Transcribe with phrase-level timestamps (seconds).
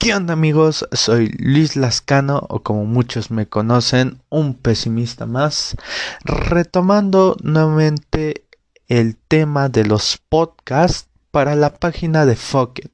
[0.00, 0.86] ¿Qué onda amigos?
[0.92, 5.74] Soy Luis Lascano o como muchos me conocen, un pesimista más,
[6.22, 8.46] retomando nuevamente
[8.86, 12.92] el tema de los podcasts para la página de Fucket.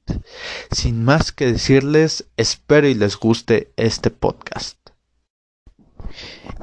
[0.71, 4.79] Sin más que decirles, espero y les guste este podcast.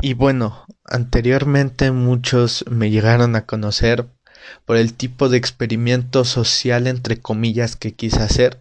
[0.02, 4.10] Y bueno, anteriormente muchos me llegaron a conocer
[4.66, 8.60] por el tipo de experimento social entre comillas que quise hacer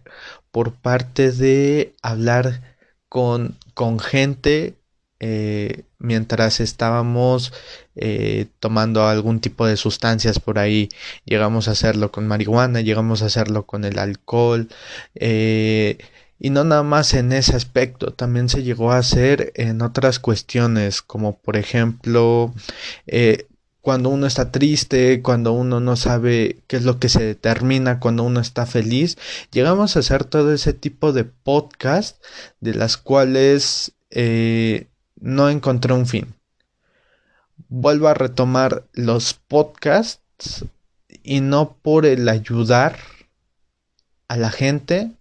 [0.51, 2.75] por parte de hablar
[3.09, 4.75] con, con gente
[5.23, 7.53] eh, mientras estábamos
[7.95, 10.89] eh, tomando algún tipo de sustancias por ahí.
[11.25, 14.67] Llegamos a hacerlo con marihuana, llegamos a hacerlo con el alcohol.
[15.15, 15.99] Eh,
[16.39, 21.03] y no nada más en ese aspecto, también se llegó a hacer en otras cuestiones,
[21.03, 22.51] como por ejemplo
[23.81, 28.23] cuando uno está triste, cuando uno no sabe qué es lo que se determina, cuando
[28.23, 29.17] uno está feliz.
[29.51, 32.23] Llegamos a hacer todo ese tipo de podcast
[32.59, 34.87] de las cuales eh,
[35.19, 36.35] no encontré un fin.
[37.69, 40.65] Vuelvo a retomar los podcasts
[41.23, 42.97] y no por el ayudar
[44.27, 45.11] a la gente,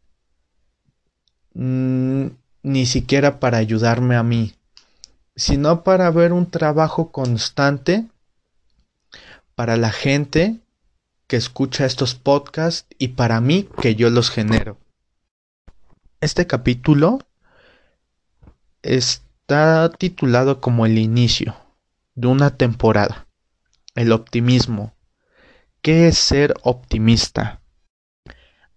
[1.54, 2.26] mm,
[2.62, 4.54] ni siquiera para ayudarme a mí,
[5.34, 8.06] sino para ver un trabajo constante
[9.60, 10.58] para la gente
[11.26, 14.78] que escucha estos podcasts y para mí que yo los genero.
[16.22, 17.18] Este capítulo
[18.80, 21.54] está titulado como el inicio
[22.14, 23.26] de una temporada.
[23.94, 24.94] El optimismo.
[25.82, 27.60] ¿Qué es ser optimista?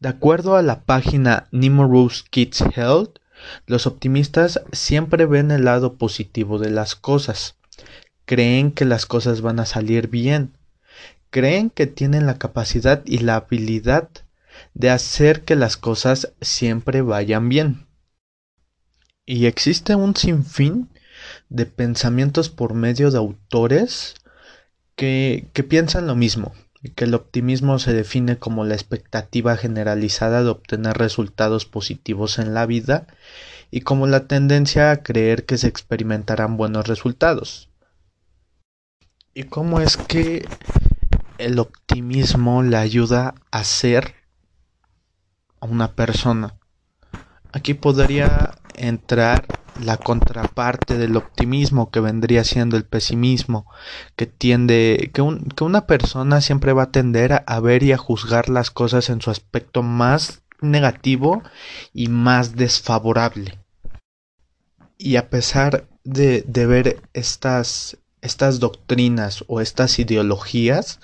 [0.02, 3.20] De acuerdo a la página Rose Kids Health,
[3.68, 7.56] los optimistas siempre ven el lado positivo de las cosas.
[8.26, 10.58] Creen que las cosas van a salir bien
[11.34, 14.08] creen que tienen la capacidad y la habilidad
[14.76, 17.88] de hacer que las cosas siempre vayan bien.
[19.26, 20.90] Y existe un sinfín
[21.50, 24.14] de pensamientos por medio de autores
[24.96, 26.54] que, que piensan lo mismo,
[26.84, 32.54] y que el optimismo se define como la expectativa generalizada de obtener resultados positivos en
[32.54, 33.08] la vida
[33.72, 37.70] y como la tendencia a creer que se experimentarán buenos resultados.
[39.34, 40.46] ¿Y cómo es que
[41.38, 44.16] el optimismo le ayuda a ser
[45.60, 46.56] a una persona.
[47.52, 53.66] Aquí podría entrar la contraparte del optimismo que vendría siendo el pesimismo,
[54.16, 55.24] que tiende, que,
[55.56, 59.22] que una persona siempre va a tender a, ver y a juzgar las cosas en
[59.22, 61.44] su aspecto más negativo
[61.94, 63.60] y más desfavorable.
[64.98, 71.00] Y a pesar de, de ver estas, estas doctrinas o estas ideologías,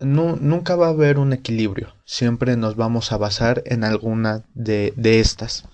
[0.00, 5.20] nunca va a haber un equilibrio, siempre nos vamos a basar en alguna de, de
[5.20, 5.64] estas.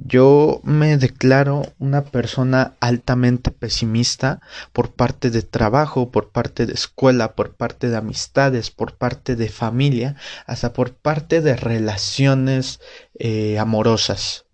[0.00, 4.40] Yo me declaro una persona altamente pesimista
[4.72, 9.48] por parte de trabajo, por parte de escuela, por parte de amistades, por parte de
[9.48, 10.14] familia,
[10.46, 12.80] hasta por parte de relaciones
[13.18, 14.44] eh, amorosas.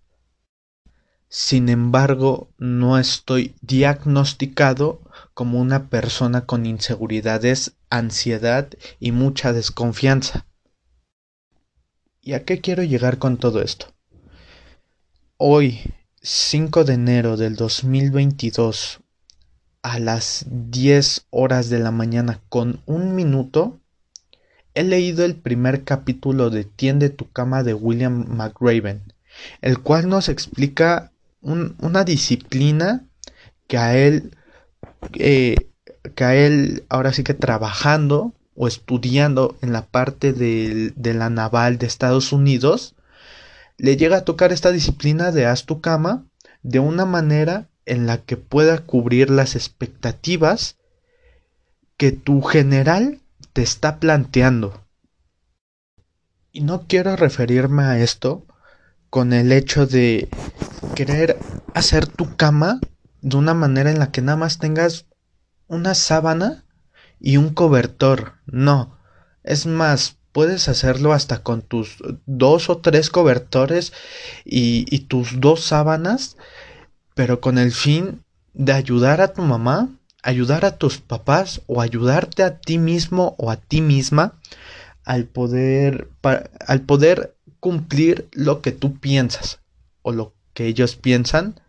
[1.28, 5.02] Sin embargo, no estoy diagnosticado
[5.34, 8.68] como una persona con inseguridades, ansiedad
[9.00, 10.46] y mucha desconfianza.
[12.20, 13.86] ¿Y a qué quiero llegar con todo esto?
[15.36, 15.80] Hoy,
[16.22, 19.00] 5 de enero del 2022,
[19.82, 23.80] a las 10 horas de la mañana con un minuto,
[24.72, 29.12] he leído el primer capítulo de Tiende tu cama de William McRaven,
[29.60, 31.12] el cual nos explica
[31.42, 33.06] una disciplina
[33.68, 34.34] que a él
[35.12, 35.56] eh,
[36.14, 41.78] que él ahora sí que trabajando o estudiando en la parte de, de la naval
[41.78, 42.94] de Estados Unidos,
[43.78, 46.24] le llega a tocar esta disciplina de haz tu cama
[46.62, 50.76] de una manera en la que pueda cubrir las expectativas
[51.96, 53.20] que tu general
[53.52, 54.84] te está planteando.
[56.52, 58.46] Y no quiero referirme a esto
[59.10, 60.28] con el hecho de
[60.94, 61.38] querer
[61.74, 62.80] hacer tu cama
[63.22, 65.06] de una manera en la que nada más tengas
[65.68, 66.64] una sábana
[67.20, 68.34] y un cobertor.
[68.46, 68.98] No.
[69.42, 73.92] Es más, puedes hacerlo hasta con tus dos o tres cobertores
[74.44, 76.36] y, tus dos sábanas,
[77.14, 79.88] pero con el fin de ayudar a tu mamá,
[80.22, 84.34] ayudar a tus papás o ayudarte a ti mismo o a ti misma
[85.04, 86.08] al poder,
[86.66, 89.60] al poder cumplir lo que tú piensas
[90.02, 91.60] o lo que ellos piensan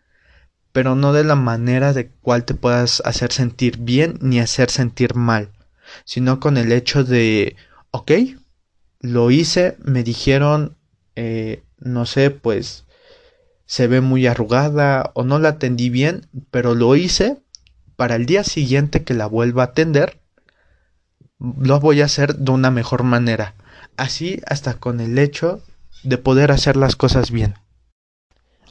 [0.76, 5.16] pero no de la manera de cual te puedas hacer sentir bien ni hacer sentir
[5.16, 5.54] mal,
[6.04, 7.56] sino con el hecho de,
[7.92, 8.12] ok,
[9.00, 10.76] lo hice, me dijeron
[11.16, 12.84] eh, no sé, pues
[13.66, 17.38] se ve muy arrugada o no la atendí bien, pero lo hice
[17.96, 20.20] para el día siguiente que la vuelva a atender,
[21.40, 23.54] lo voy a hacer de una mejor manera.
[23.96, 25.62] Así hasta con el hecho
[26.04, 27.56] de poder hacer las cosas bien.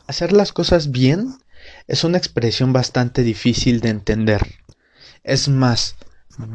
[0.06, 1.38] Hacer las cosas bien
[1.87, 4.40] es una expresión bastante difícil de entender.
[5.22, 5.96] Es más,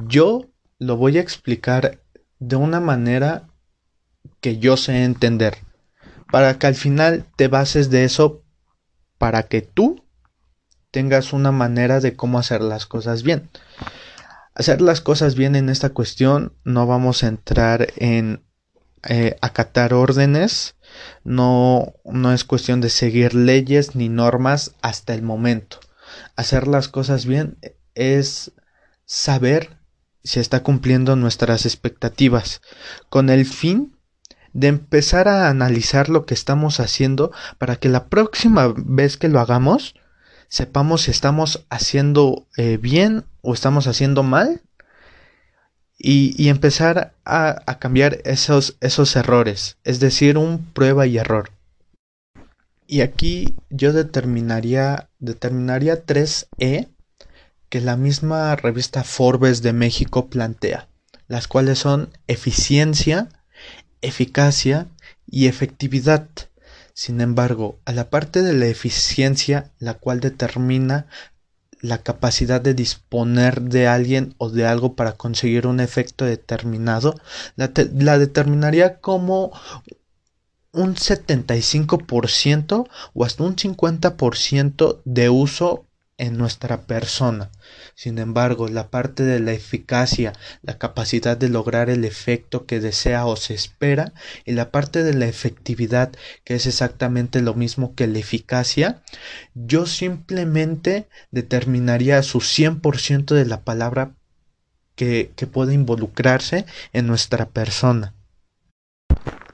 [0.07, 2.01] yo lo voy a explicar
[2.39, 3.49] de una manera
[4.41, 5.57] que yo sé entender,
[6.31, 8.43] para que al final te bases de eso
[9.17, 10.03] para que tú
[10.91, 13.49] tengas una manera de cómo hacer las cosas bien.
[14.55, 18.43] Hacer las cosas bien en esta cuestión no vamos a entrar en
[19.07, 20.75] eh, acatar órdenes,
[21.23, 25.79] no, no es cuestión de seguir leyes ni normas hasta el momento.
[26.35, 27.57] Hacer las cosas bien
[27.95, 28.51] es
[29.05, 29.77] saber
[30.23, 32.61] si está cumpliendo nuestras expectativas,
[33.09, 33.95] con el fin
[34.53, 39.39] de empezar a analizar lo que estamos haciendo para que la próxima vez que lo
[39.39, 39.95] hagamos
[40.47, 44.61] sepamos si estamos haciendo eh, bien o estamos haciendo mal
[46.01, 51.51] y, empezar a, cambiar esos, esos errores, es decir, un prueba y error.
[52.87, 56.87] Y aquí yo determinaría, determinaría 3E
[57.67, 60.87] que la misma revista Forbes de México plantea,
[61.27, 63.29] las cuales son eficiencia,
[64.01, 64.87] eficacia
[65.27, 66.27] y efectividad.
[66.93, 71.05] Sin embargo, a la parte de la eficiencia, la cual determina
[71.81, 77.15] la capacidad de disponer de alguien o de algo para conseguir un efecto determinado,
[77.55, 79.51] la, determinaría como
[80.71, 85.85] un 75% o hasta un 50% de uso
[86.17, 87.49] en nuestra persona.
[87.99, 90.31] Sin embargo, la parte de la eficacia,
[90.61, 94.13] la capacidad de lograr el efecto que desea o se espera,
[94.45, 96.13] y la parte de la efectividad,
[96.45, 99.03] que es exactamente lo mismo que la eficacia,
[99.53, 104.15] yo simplemente determinaría su 100% de la palabra
[104.95, 108.13] que, que puede involucrarse en nuestra persona.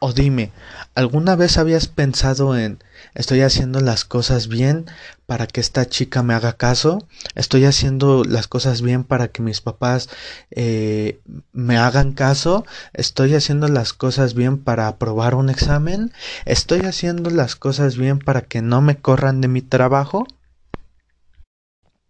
[0.07, 0.51] O dime,
[0.93, 2.77] ¿alguna vez habías pensado en
[3.15, 4.85] estoy haciendo las cosas bien
[5.25, 7.07] para que esta chica me haga caso?
[7.33, 10.09] ¿Estoy haciendo las cosas bien para que mis papás
[10.51, 11.21] eh,
[11.53, 12.67] me hagan caso?
[12.93, 16.13] ¿Estoy haciendo las cosas bien para aprobar un examen?
[16.45, 20.27] ¿Estoy haciendo las cosas bien para que no me corran de mi trabajo?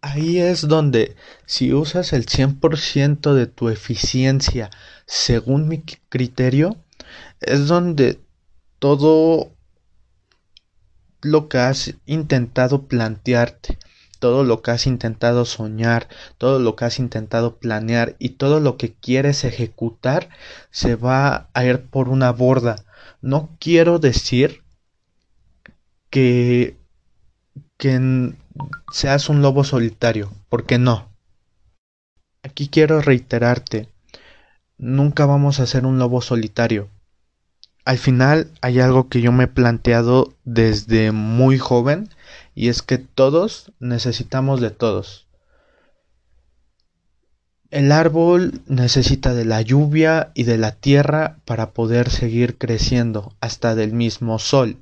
[0.01, 1.15] Ahí es donde
[1.45, 4.69] si usas el 100% de tu eficiencia
[5.06, 6.75] según mi criterio,
[7.41, 8.19] es donde
[8.79, 9.51] todo
[11.21, 13.77] lo que has intentado plantearte,
[14.19, 16.07] todo lo que has intentado soñar,
[16.38, 20.29] todo lo que has intentado planear y todo lo que quieres ejecutar
[20.71, 22.75] se va a ir por una borda.
[23.21, 24.63] No quiero decir
[26.09, 26.77] que,
[27.77, 28.33] que
[28.91, 31.09] seas un lobo solitario, porque no.
[32.44, 33.89] Aquí quiero reiterarte,
[34.77, 36.89] nunca vamos a ser un lobo solitario
[37.85, 42.09] al final hay algo que yo me he planteado desde muy joven
[42.55, 45.27] y es que todos necesitamos de todos.
[47.69, 53.75] El árbol necesita de la lluvia y de la tierra para poder seguir creciendo, hasta
[53.75, 54.77] del mismo sol.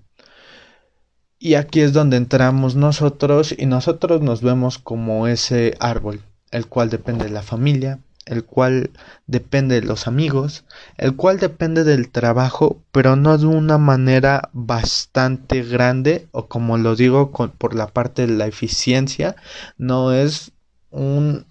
[1.40, 6.90] Y aquí es donde entramos nosotros y nosotros nos vemos como ese árbol, el cual
[6.90, 8.92] depende de la familia, el cual
[9.28, 10.66] depende de los amigos,
[10.98, 16.96] el cual depende del trabajo, pero no de una manera bastante grande o como lo
[16.96, 19.36] digo por la parte de la eficiencia,
[19.78, 20.52] no es
[20.90, 21.46] un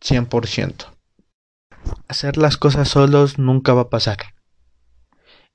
[0.00, 0.86] 100%.
[2.08, 4.37] Hacer las cosas solos nunca va a pasar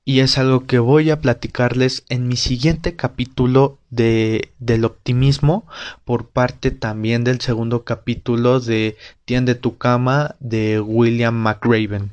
[0.06, 5.66] y es algo que voy a platicarles en mi siguiente capítulo de del optimismo
[6.04, 12.10] por parte también del segundo capítulo de Tiende tu cama de William McRaven.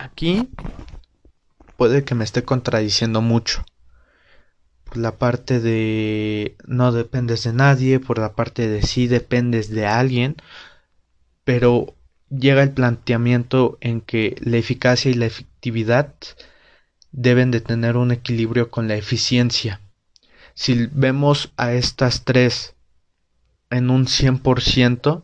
[0.00, 0.48] Aquí
[1.76, 3.64] puede que me esté contradiciendo mucho.
[4.84, 9.86] Por la parte de no dependes de nadie, por la parte de sí dependes de
[9.86, 10.36] alguien,
[11.44, 11.94] pero
[12.28, 16.14] llega el planteamiento en que la eficacia y la efectividad
[17.16, 19.80] deben de tener un equilibrio con la eficiencia.
[20.54, 22.74] Si vemos a estas tres
[23.70, 25.22] en un 100%,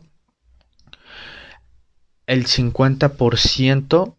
[2.25, 4.15] el 50%,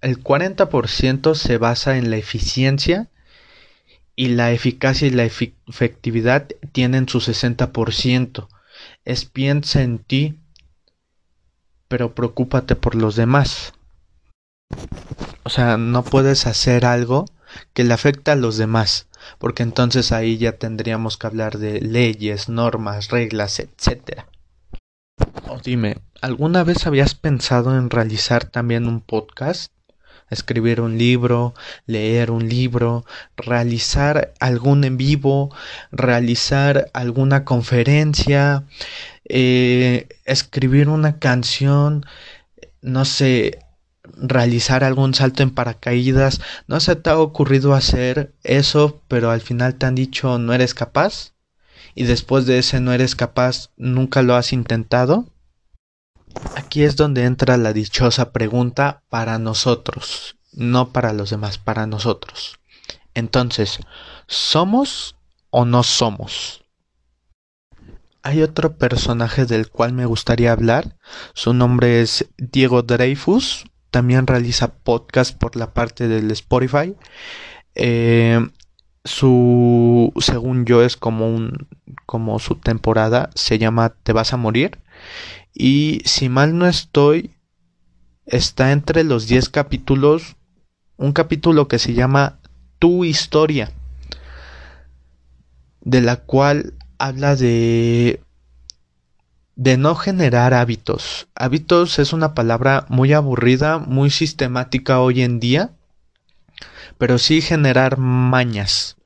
[0.00, 3.08] el 40% se basa en la eficiencia
[4.14, 8.48] y la eficacia y la efectividad tienen su 60%.
[9.04, 10.38] Es piensa en ti,
[11.88, 13.72] pero preocúpate por los demás.
[15.46, 17.24] O sea, no puedes hacer algo
[17.72, 19.06] que le afecta a los demás,
[19.38, 24.22] porque entonces ahí ya tendríamos que hablar de leyes, normas, reglas, etc.
[25.46, 29.70] O dime, ¿alguna vez habías pensado en realizar también un podcast?
[30.28, 31.54] escribir un libro,
[31.86, 33.04] leer un libro,
[33.36, 35.54] realizar algún en vivo,
[35.92, 38.64] realizar alguna conferencia,
[39.28, 42.04] eh, escribir una canción,
[42.82, 43.60] no sé,
[44.16, 46.40] realizar algún salto en paracaídas.
[46.66, 50.74] ¿No se te ha ocurrido hacer eso, pero al final te han dicho no eres
[50.74, 51.32] capaz?
[51.94, 55.26] Y después de ese no eres capaz, ¿nunca lo has intentado?
[56.54, 62.58] Aquí es donde entra la dichosa pregunta para nosotros, no para los demás, para nosotros.
[63.14, 63.78] Entonces,
[64.26, 65.16] ¿somos
[65.50, 66.62] o no somos?
[68.22, 70.96] Hay otro personaje del cual me gustaría hablar.
[71.32, 73.64] Su nombre es Diego Dreyfus.
[73.96, 76.94] También realiza podcast por la parte del Spotify.
[77.74, 78.46] Eh,
[79.04, 81.66] su, según yo, es como un,
[82.04, 84.80] como su temporada se llama Te vas a morir
[85.54, 87.30] y si mal no estoy,
[88.26, 90.36] está entre los 10 capítulos
[90.98, 92.38] un capítulo que se llama
[92.78, 93.72] Tu historia,
[95.80, 98.20] de la cual habla de
[99.56, 101.28] de no generar hábitos.
[101.34, 105.70] Hábitos es una palabra muy aburrida, muy sistemática hoy en día,
[106.98, 108.96] pero sí generar mañas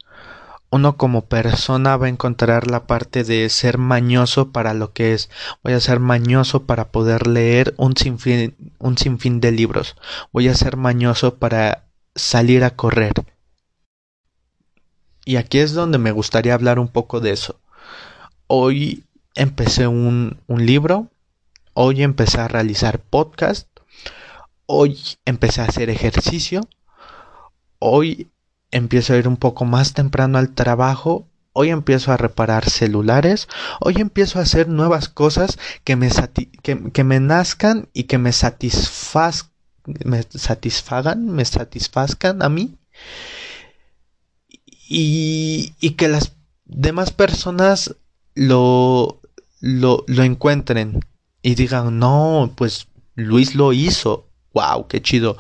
[0.71, 5.29] uno como persona va a encontrar la parte de ser mañoso para lo que es.
[5.63, 9.97] Voy a ser mañoso para poder leer un sinfín, un de libros.
[10.33, 13.13] Voy a ser mañoso para salir a correr.
[15.25, 17.61] Y aquí es donde me gustaría hablar un poco de eso.
[18.47, 19.05] Hoy
[19.41, 21.09] empecé un, un libro.
[21.73, 23.69] Hoy empecé a realizar podcast.
[24.67, 26.61] Hoy empecé a hacer ejercicio.
[27.79, 28.31] Hoy
[28.71, 33.49] empiezo a ir un poco más temprano al trabajo, hoy empiezo a reparar celulares,
[33.81, 36.11] hoy empiezo a hacer nuevas cosas que me,
[36.63, 39.51] que, me nazcan y que me, satisfaz
[40.05, 42.77] me satisfagan, me satisfazcan a mí
[44.89, 46.33] y, y que las
[46.67, 47.97] demás personas
[48.35, 49.20] lo,
[49.61, 51.01] lo, lo encuentren
[51.43, 55.37] y digan, no, pues Luis lo hizo, wow, qué chido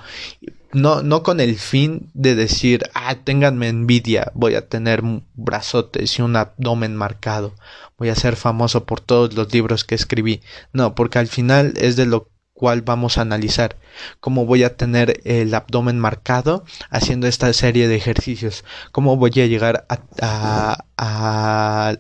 [0.72, 5.02] no, no con el fin de decir, ah, ténganme envidia, voy a tener
[5.34, 7.54] brazotes y un abdomen marcado,
[7.98, 10.42] voy a ser famoso por todos los libros que escribí.
[10.72, 13.76] No, porque al final es de lo cual vamos a analizar
[14.20, 19.46] cómo voy a tener el abdomen marcado haciendo esta serie de ejercicios, cómo voy a
[19.46, 21.96] llegar a, a,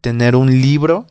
[0.00, 1.06] tener un libro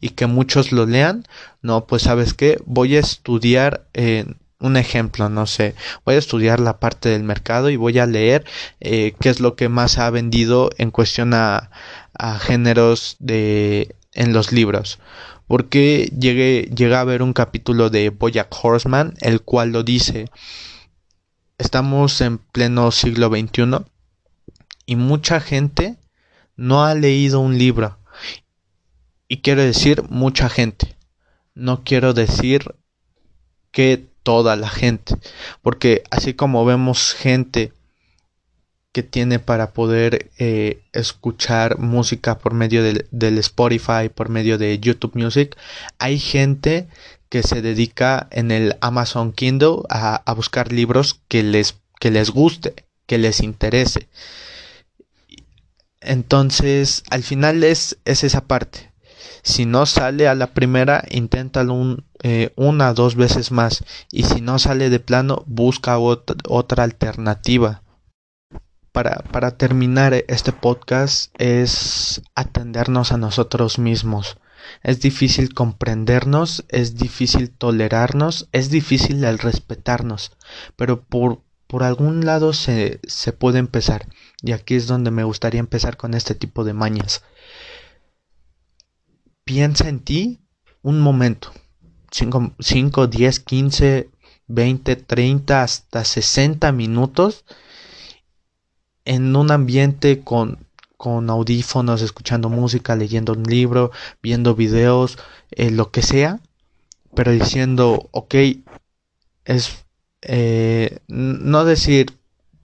[0.00, 1.26] y que muchos lo lean.
[1.62, 6.60] No, pues sabes qué, voy a estudiar en un ejemplo, no sé, voy a estudiar
[6.60, 8.44] la parte del mercado y voy a leer
[8.80, 11.70] eh, qué es lo que más ha vendido en cuestión a,
[12.12, 14.98] a géneros de en los libros.
[15.46, 20.26] Porque llegué, llegué a ver un capítulo de Boyack Horseman, el cual lo dice.
[21.58, 23.84] Estamos en pleno siglo XXI
[24.86, 25.96] y mucha gente
[26.56, 27.98] no ha leído un libro.
[29.32, 30.96] Y quiero decir mucha gente.
[31.54, 32.74] No quiero decir
[33.70, 35.14] que toda la gente.
[35.62, 37.72] Porque así como vemos gente
[38.90, 45.14] que tiene para poder eh, escuchar música por medio del, Spotify, por medio de YouTube
[45.14, 45.56] Music,
[46.00, 46.88] hay gente
[47.28, 52.74] que se dedica en el Amazon Kindle a, buscar libros que les, que les guste,
[53.06, 54.08] que les interese.
[56.00, 58.89] Entonces, al final es, es esa parte.
[59.42, 63.84] Si no sale a la primera, inténtalo eh, una o dos veces más.
[64.10, 67.82] Y si no sale de plano, busca otra, alternativa.
[68.92, 74.38] Para, terminar este podcast es atendernos a nosotros mismos.
[74.82, 80.32] Es difícil comprendernos, es difícil tolerarnos, es difícil el respetarnos,
[80.76, 81.42] pero por,
[81.80, 82.98] algún lado se
[83.38, 84.06] puede empezar.
[84.42, 87.22] Y aquí es donde me gustaría empezar con este tipo de mañas
[89.44, 90.40] piensa en ti
[90.82, 91.52] un momento.
[92.10, 94.10] 5, 10, 15,
[94.48, 97.44] 20, 30, hasta 60 minutos
[99.04, 100.66] en un ambiente con,
[100.96, 103.92] con audífonos, escuchando música, leyendo un libro,
[104.22, 105.18] viendo videos,
[105.52, 106.40] eh, lo que sea,
[107.14, 108.34] pero diciendo, ok,
[109.44, 109.84] es
[110.22, 112.12] eh, no decir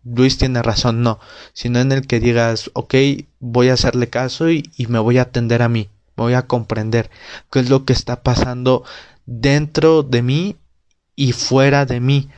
[0.04, 1.18] Luis tiene razón, no,
[1.52, 2.94] sino en el que digas, ok,
[3.40, 7.10] voy a hacerle caso y me voy a atender a mí voy a comprender
[7.50, 8.84] qué es lo que está pasando
[9.26, 10.56] dentro de mí
[11.14, 12.28] y fuera de mí.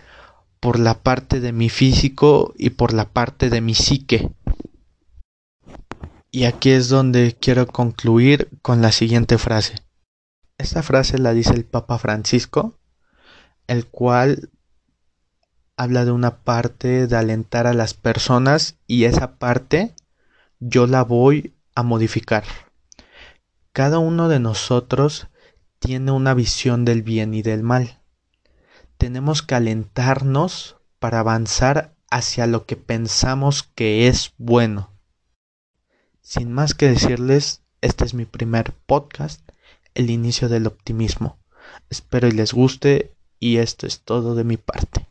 [0.60, 4.32] por la parte de mi físico y por la parte de mi psique.
[6.30, 9.76] Y aquí es donde quiero concluir con la siguiente frase.
[10.58, 12.76] Esta frase la dice el Papa Francisco,
[13.68, 14.50] el cual
[15.76, 19.94] habla de una parte de alentar a las personas y esa parte
[20.58, 22.42] yo la voy a modificar.
[23.72, 25.28] Cada uno de nosotros
[25.78, 28.00] tiene una visión del bien y del mal.
[28.96, 34.90] Tenemos que alentarnos para avanzar hacia lo que pensamos que es bueno.
[36.20, 39.40] Sin más que decirles, este es mi primer podcast,
[39.94, 41.38] el inicio del optimismo.
[41.90, 45.07] Espero y les guste y esto es todo de mi parte.